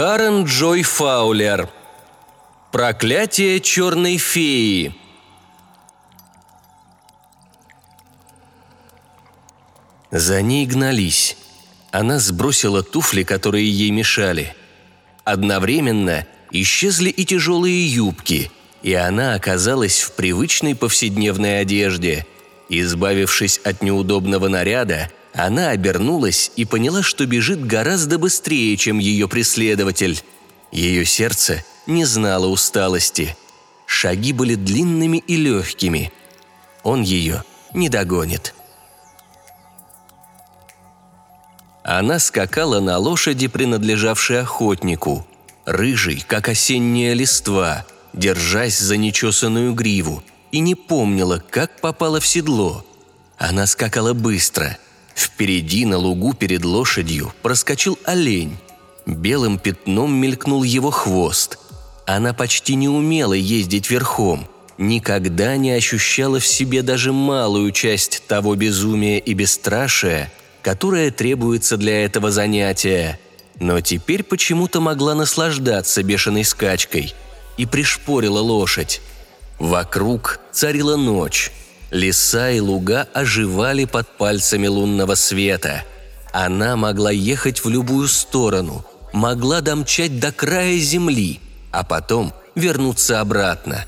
[0.00, 1.68] Карен Джой Фаулер.
[2.72, 4.94] Проклятие черной феи.
[10.10, 11.36] За ней гнались.
[11.90, 14.56] Она сбросила туфли, которые ей мешали.
[15.24, 18.50] Одновременно исчезли и тяжелые юбки,
[18.82, 22.26] и она оказалась в привычной повседневной одежде.
[22.70, 30.20] Избавившись от неудобного наряда, она обернулась и поняла, что бежит гораздо быстрее, чем ее преследователь.
[30.72, 33.36] Ее сердце не знало усталости.
[33.86, 36.12] Шаги были длинными и легкими.
[36.82, 38.54] Он ее не догонит.
[41.82, 45.26] Она скакала на лошади, принадлежавшей охотнику,
[45.64, 52.84] рыжий, как осенняя листва, держась за нечесанную гриву, и не помнила, как попала в седло.
[53.38, 54.76] Она скакала быстро–
[55.20, 58.56] Впереди на лугу перед лошадью проскочил олень.
[59.04, 61.58] Белым пятном мелькнул его хвост.
[62.06, 68.54] Она почти не умела ездить верхом, никогда не ощущала в себе даже малую часть того
[68.54, 73.20] безумия и бесстрашия, которое требуется для этого занятия.
[73.58, 77.12] Но теперь почему-то могла наслаждаться бешеной скачкой
[77.58, 79.02] и пришпорила лошадь.
[79.58, 81.52] Вокруг царила ночь.
[81.90, 85.84] Леса и луга оживали под пальцами лунного света.
[86.32, 91.40] Она могла ехать в любую сторону, могла домчать до края земли,
[91.72, 93.84] а потом вернуться обратно.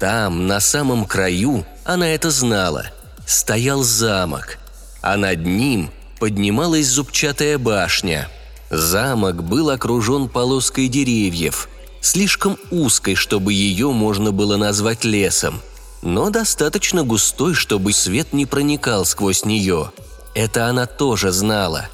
[0.00, 2.86] Там, на самом краю, она это знала,
[3.26, 4.58] стоял замок,
[5.00, 8.28] а над ним поднималась зубчатая башня.
[8.70, 11.68] Замок был окружен полоской деревьев,
[12.00, 15.62] слишком узкой, чтобы ее можно было назвать лесом–
[16.02, 19.92] но достаточно густой, чтобы свет не проникал сквозь нее.
[20.34, 21.88] Это она тоже знала.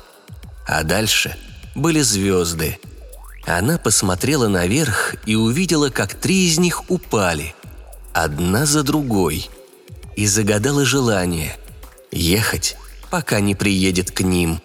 [0.66, 1.36] А дальше
[1.74, 2.78] были звезды.
[3.46, 7.54] Она посмотрела наверх и увидела, как три из них упали,
[8.12, 9.50] одна за другой,
[10.16, 11.56] и загадала желание–
[12.10, 12.76] ехать,
[13.10, 14.60] пока не приедет к ним.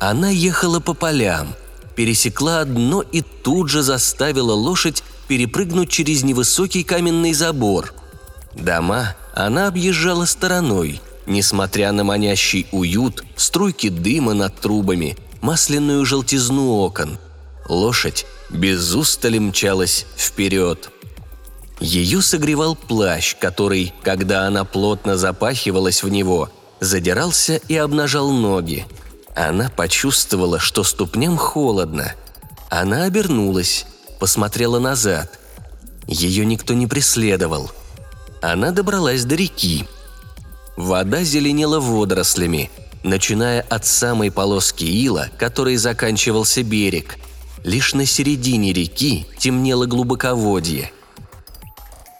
[0.00, 1.54] Она ехала по полям,
[1.94, 7.94] пересекла одно и тут же заставила лошадь перепрыгнуть через невысокий каменный забор.
[8.54, 17.18] Дома она объезжала стороной, несмотря на манящий уют, струйки дыма над трубами, масляную желтизну окон.
[17.68, 20.90] Лошадь без устали мчалась вперед.
[21.80, 26.50] Ее согревал плащ, который, когда она плотно запахивалась в него,
[26.80, 28.86] задирался и обнажал ноги.
[29.36, 32.14] Она почувствовала, что ступням холодно.
[32.70, 33.86] Она обернулась
[34.18, 35.38] посмотрела назад.
[36.06, 37.70] Ее никто не преследовал.
[38.40, 39.86] Она добралась до реки.
[40.76, 42.70] Вода зеленела водорослями,
[43.02, 47.16] начиная от самой полоски ила, которой заканчивался берег.
[47.64, 50.92] Лишь на середине реки темнело глубоководье.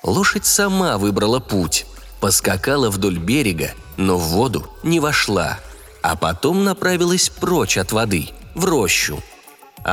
[0.03, 1.87] Лошадь сама выбрала путь,
[2.21, 5.59] поскакала вдоль берега, но в воду не вошла,
[6.03, 9.23] а потом направилась прочь от воды, в рощу–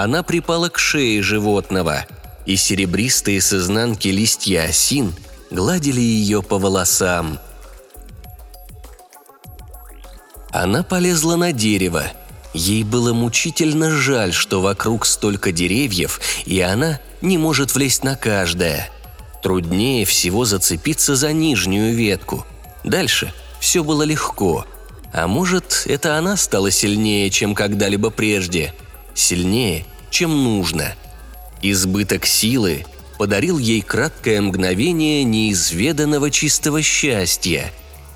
[0.03, 2.05] она припала к шее животного,
[2.45, 5.13] и серебристые с изнанки листья осин
[5.51, 7.39] гладили ее по волосам.
[10.51, 12.03] Она полезла на дерево.
[12.53, 18.89] Ей было мучительно жаль, что вокруг столько деревьев, и она не может влезть на каждое.
[19.43, 22.45] Труднее всего зацепиться за нижнюю ветку.
[22.83, 24.65] Дальше все было легко.
[25.11, 28.73] А может, это она стала сильнее, чем когда-либо прежде–
[29.15, 30.93] сильнее, чем нужно.
[31.61, 32.85] Избыток силы
[33.17, 37.71] подарил ей краткое мгновение неизведанного чистого счастья.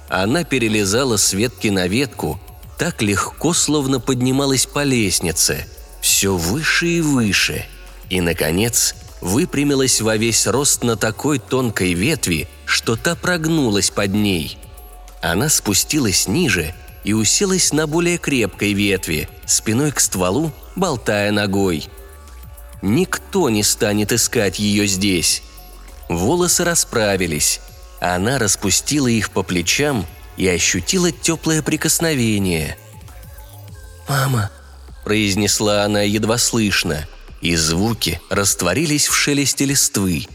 [0.09, 2.39] Она перелезала с ветки на ветку,
[2.77, 5.65] так легко, словно поднималась по лестнице,
[6.01, 7.65] все выше и выше,
[8.09, 14.57] и, наконец, выпрямилась во весь рост на такой тонкой ветви, что та прогнулась под ней.
[15.21, 16.73] Она спустилась ниже
[17.03, 21.87] и уселась на более крепкой ветви, спиной к стволу болтая ногой.
[22.81, 25.43] Никто не станет искать ее здесь.
[26.07, 27.59] Волосы расправились.
[27.99, 30.05] Она распустила их по плечам
[30.37, 32.77] и ощутила теплое прикосновение.
[34.07, 34.49] «Мама»,–
[35.03, 37.05] произнесла она едва слышно,
[37.41, 40.27] и звуки растворились в шелесте листвы.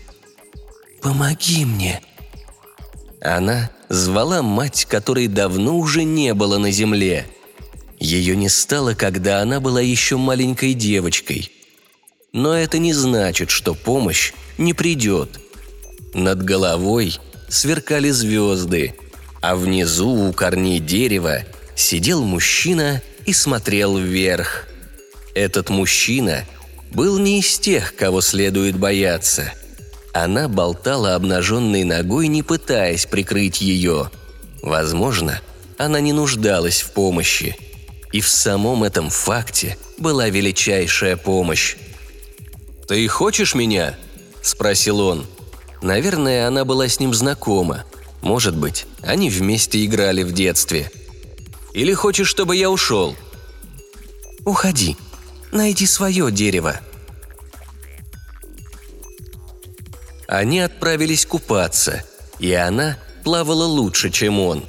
[1.02, 2.02] «Помоги мне».
[3.20, 7.26] Она звала мать, которой давно уже не было на земле–
[8.04, 11.50] ее не стало, когда она была еще маленькой девочкой.
[12.32, 15.40] Но это не значит, что помощь не придет.
[16.12, 17.18] Над головой
[17.48, 18.94] сверкали звезды,
[19.40, 21.40] а внизу у корней дерева
[21.74, 24.68] сидел мужчина и смотрел вверх.
[25.34, 26.44] Этот мужчина
[26.92, 29.52] был не из тех, кого следует бояться.
[30.12, 34.10] Она болтала обнаженной ногой, не пытаясь прикрыть ее.
[34.62, 35.40] Возможно,
[35.78, 37.56] она не нуждалась в помощи.
[38.14, 41.75] И в самом этом факте была величайшая помощь.
[42.87, 43.99] «Ты хочешь меня?»–
[44.40, 45.26] спросил он.
[45.82, 47.84] Наверное, она была с ним знакома.
[48.22, 50.93] Может быть, они вместе играли в детстве.
[51.72, 53.16] «Или хочешь, чтобы я ушел?»
[54.44, 54.96] «Уходи.
[55.50, 56.78] Найди свое дерево»,
[60.28, 62.05] Они отправились купаться,
[62.38, 64.64] и она плавала лучше, чем он.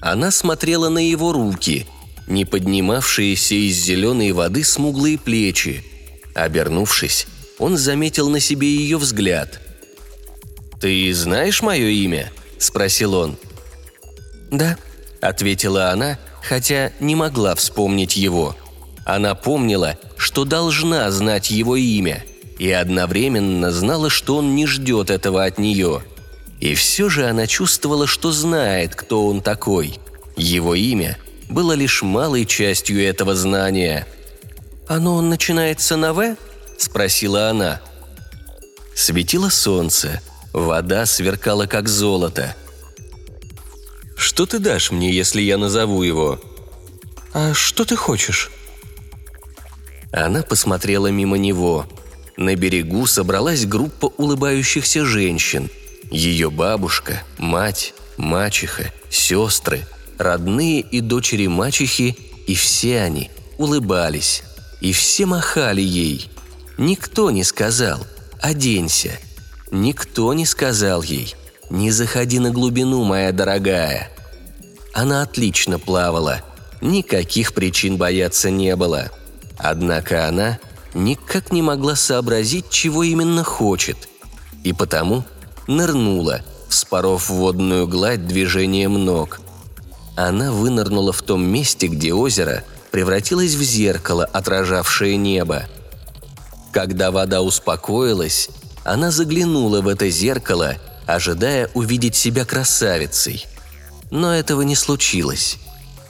[0.00, 1.86] Она смотрела на его руки,
[2.28, 5.84] не поднимавшиеся из зеленой воды смуглые плечи.
[6.34, 7.26] Обернувшись,
[7.58, 9.60] он заметил на себе ее взгляд.
[10.80, 13.36] «Ты знаешь мое имя?»– спросил он.
[14.50, 14.76] «Да»,–
[15.20, 18.56] ответила она, хотя не могла вспомнить его.
[19.04, 22.24] Она помнила, что должна знать его имя,
[22.58, 26.02] и одновременно знала, что он не ждет этого от нее.
[26.60, 29.98] И все же она чувствовала, что знает, кто он такой.
[30.36, 31.16] Его имя
[31.48, 34.06] было лишь малой частью этого знания.
[34.86, 36.36] «Оно начинается на «В»?»–
[36.78, 37.80] спросила она.
[38.94, 40.20] Светило солнце,
[40.52, 42.56] вода сверкала как золото.
[44.16, 46.40] «Что ты дашь мне, если я назову его?»
[47.32, 48.50] «А что ты хочешь?»
[50.12, 51.86] Она посмотрела мимо него–
[52.38, 55.68] на берегу собралась группа улыбающихся женщин.
[56.08, 59.84] Ее бабушка, мать, мачеха, сестры,
[60.18, 62.16] родные и дочери мачехи,
[62.46, 64.42] и все они улыбались.
[64.80, 66.30] И все махали ей.
[66.76, 68.06] Никто не сказал
[68.40, 69.18] «оденься».
[69.70, 71.34] Никто не сказал ей
[71.68, 74.10] «не заходи на глубину, моя дорогая».
[74.94, 76.40] Она отлично плавала,
[76.80, 79.10] никаких причин бояться не было.
[79.58, 80.58] Однако она
[80.94, 84.08] никак не могла сообразить, чего именно хочет,
[84.64, 85.24] и потому
[85.66, 89.40] нырнула, вспоров водную гладь движением ног.
[90.18, 95.66] Она вынырнула в том месте, где озеро превратилось в зеркало, отражавшее небо.
[96.72, 98.50] Когда вода успокоилась,
[98.82, 100.74] она заглянула в это зеркало,
[101.06, 103.46] ожидая увидеть себя красавицей.
[104.10, 105.56] Но этого не случилось.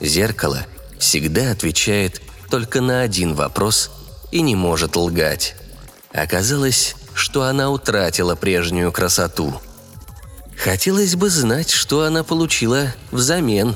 [0.01, 0.65] Зеркало
[0.97, 2.19] всегда отвечает
[2.49, 3.91] только на один вопрос
[4.31, 5.55] и не может лгать.
[6.11, 9.61] Оказалось, что она утратила прежнюю красоту.
[10.57, 13.75] Хотелось бы знать, что она получила взамен.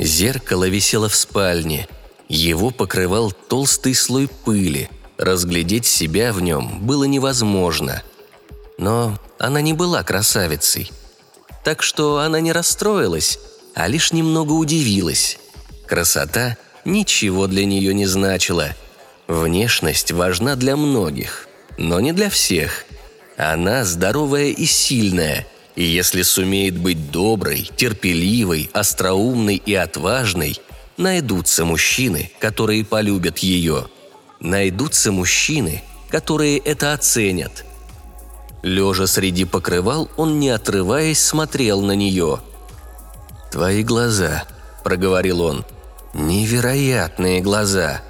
[0.00, 1.86] Зеркало висело в спальне.
[2.28, 4.88] Его покрывал толстый слой пыли.
[5.18, 8.02] Разглядеть себя в нем было невозможно.
[8.78, 10.90] Но она не была красавицей.
[11.64, 13.38] Так что она не расстроилась,
[13.74, 15.38] а лишь немного удивилась.
[15.86, 16.56] Красота–
[16.86, 18.70] ничего для нее не значило.
[19.28, 21.46] Внешность важна для многих,
[21.76, 22.84] но не для всех.
[23.36, 25.46] Она здоровая и сильная,
[25.76, 30.58] и если сумеет быть доброй, терпеливой, остроумной и отважной,
[30.96, 33.86] найдутся мужчины, которые полюбят ее.
[34.40, 37.64] Найдутся мужчины, которые это оценят.
[38.62, 42.40] Лежа среди покрывал, он, не отрываясь, смотрел на нее.
[43.50, 44.44] «Твои глаза»,—
[44.84, 45.64] проговорил он,—
[46.12, 48.02] Невероятные глаза.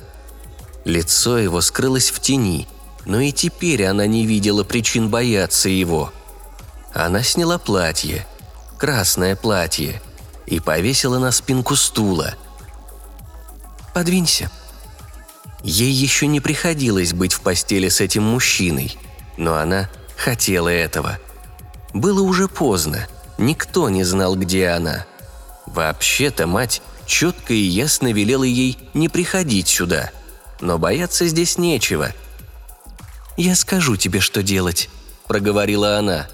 [0.85, 2.67] Лицо его скрылось в тени,
[3.05, 6.13] но и теперь она не видела причин бояться его.
[6.93, 8.27] Она сняла платье,
[8.79, 10.03] красное платье,
[10.47, 12.35] и повесила на спинку стула.
[13.95, 14.51] «Подвинься».
[15.63, 18.97] Ей еще не приходилось быть в постели с этим мужчиной,
[19.37, 21.19] но она хотела этого.
[21.93, 23.07] Было уже поздно,
[23.37, 25.05] никто не знал, где она.
[25.67, 30.11] Вообще-то мать четко и ясно велела ей не приходить сюда.
[30.61, 32.13] Но бояться здесь нечего.
[33.37, 34.89] «Я скажу тебе, что делать»,–
[35.27, 36.29] проговорила она.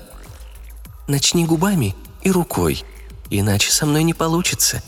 [1.06, 2.84] «Начни губами и рукой,
[3.30, 4.82] иначе со мной не получится.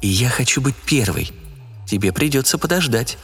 [0.00, 1.32] И я хочу быть первой.
[1.86, 3.18] Тебе придется подождать».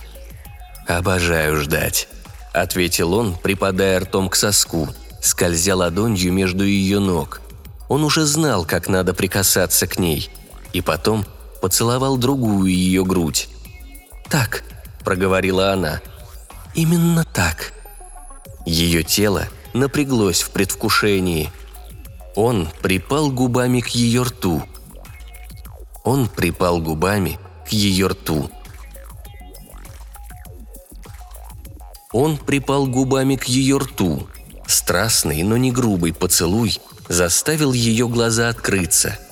[0.87, 2.09] «Обожаю ждать»,–
[2.52, 4.88] ответил он, припадая ртом к соску,
[5.21, 7.40] скользя ладонью между ее ног.
[7.88, 10.30] Он уже знал, как надо прикасаться к ней.
[10.73, 11.25] И потом–
[11.66, 13.49] поцеловал другую ее грудь.
[14.28, 14.62] «Так»,–
[15.04, 16.00] проговорила она.
[16.75, 17.73] «Именно так».
[18.64, 21.50] Ее тело напряглось в предвкушении.
[22.36, 24.62] Он припал губами к ее рту.
[26.04, 28.48] Он припал губами к ее рту.
[32.12, 34.28] Он припал губами к ее рту.
[34.68, 36.78] Страстный, но не грубый поцелуй
[37.08, 39.18] заставил ее глаза открыться–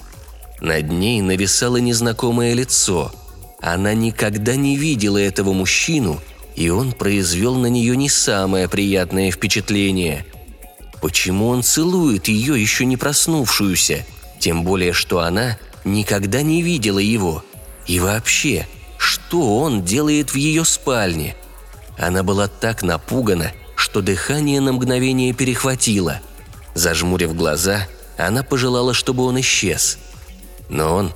[0.64, 3.12] над ней нависало незнакомое лицо.
[3.60, 6.22] Она никогда не видела этого мужчину,
[6.56, 10.24] и он произвел на нее не самое приятное впечатление.
[11.04, 14.06] Почему он целует ее, еще не проснувшуюся?
[14.38, 17.44] Тем более, что она никогда не видела его.
[17.86, 21.36] И вообще, что он делает в ее спальне?
[21.98, 26.22] Она была так напугана, что дыхание на мгновение перехватило.
[26.72, 29.98] Зажмурив глаза, она пожелала, чтобы он исчез.
[30.70, 31.12] Но он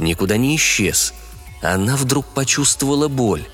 [0.00, 1.14] никуда не исчез.
[1.62, 3.46] Она вдруг почувствовала боль.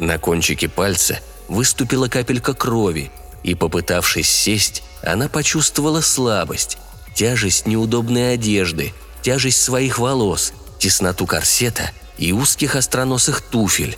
[0.00, 3.12] На кончике пальца выступила капелька крови,
[3.44, 6.78] и, попытавшись сесть, она почувствовала слабость,
[7.14, 13.96] тяжесть неудобной одежды, тяжесть своих волос, тесноту корсета и узких остроносых туфель.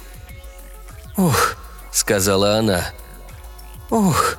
[1.16, 1.56] «Ох»,—
[1.92, 2.90] сказала она.
[3.90, 4.36] «Ох».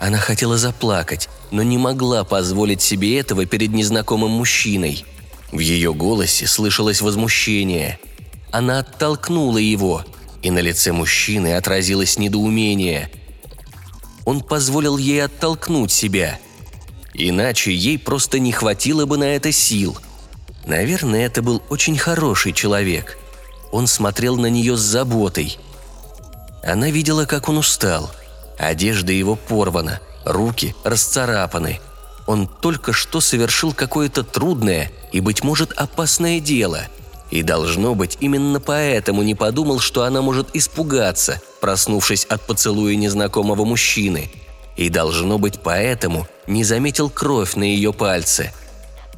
[0.00, 5.04] Она хотела заплакать, но не могла позволить себе этого перед незнакомым мужчиной.
[5.52, 7.98] В ее голосе слышалось возмущение.
[8.50, 10.04] Она оттолкнула его,
[10.42, 13.10] и на лице мужчины отразилось недоумение.
[14.24, 16.38] Он позволил ей оттолкнуть себя.
[17.12, 19.96] Иначе ей просто не хватило бы на это сил.
[20.66, 23.18] Наверное, это был очень хороший человек.
[23.70, 25.58] Он смотрел на нее с заботой.
[26.62, 28.10] Она видела, как он устал.
[28.58, 31.80] Одежда его порвана, руки расцарапаны.
[32.26, 36.86] Он только что совершил какое-то трудное и, быть может, опасное дело–
[37.34, 43.64] и, должно быть, именно поэтому не подумал, что она может испугаться, проснувшись от поцелуя незнакомого
[43.64, 44.30] мужчины.
[44.76, 48.52] И, должно быть, поэтому не заметил кровь на ее пальце.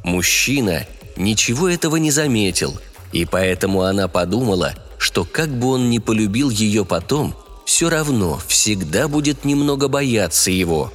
[0.03, 2.79] Мужчина ничего этого не заметил,
[3.11, 7.35] и поэтому она подумала, что как бы он ни полюбил ее потом,
[7.67, 10.91] все равно всегда будет немного бояться его.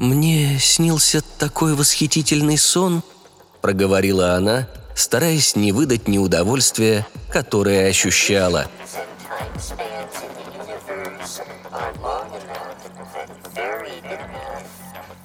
[0.00, 3.02] «Мне снился такой восхитительный сон»,–
[3.60, 4.66] проговорила она,
[4.96, 8.66] стараясь не выдать неудовольствия, которое ощущала.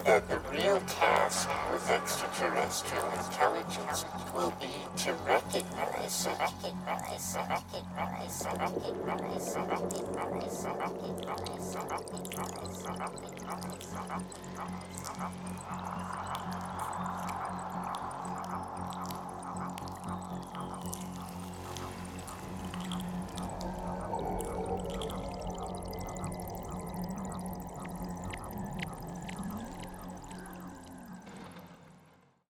[0.04, 0.52] that the